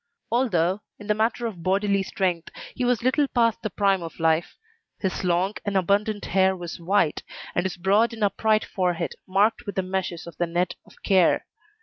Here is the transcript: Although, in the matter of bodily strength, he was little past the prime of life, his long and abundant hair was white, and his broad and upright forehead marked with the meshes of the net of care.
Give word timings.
Although, 0.31 0.81
in 0.97 1.05
the 1.05 1.13
matter 1.13 1.45
of 1.45 1.61
bodily 1.61 2.01
strength, 2.01 2.49
he 2.73 2.83
was 2.83 3.03
little 3.03 3.27
past 3.27 3.61
the 3.61 3.69
prime 3.69 4.01
of 4.01 4.19
life, 4.19 4.57
his 4.97 5.23
long 5.23 5.53
and 5.63 5.77
abundant 5.77 6.25
hair 6.25 6.55
was 6.57 6.79
white, 6.79 7.21
and 7.53 7.65
his 7.67 7.77
broad 7.77 8.11
and 8.11 8.23
upright 8.23 8.65
forehead 8.65 9.13
marked 9.27 9.67
with 9.67 9.75
the 9.75 9.83
meshes 9.83 10.25
of 10.25 10.37
the 10.37 10.47
net 10.47 10.73
of 10.87 10.95
care. 11.03 11.45